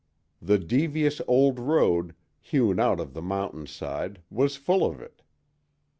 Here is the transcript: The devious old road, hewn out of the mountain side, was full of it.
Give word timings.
The 0.41 0.57
devious 0.57 1.21
old 1.27 1.59
road, 1.59 2.15
hewn 2.39 2.79
out 2.79 2.99
of 2.99 3.13
the 3.13 3.21
mountain 3.21 3.67
side, 3.67 4.19
was 4.31 4.55
full 4.55 4.83
of 4.83 4.99
it. 4.99 5.21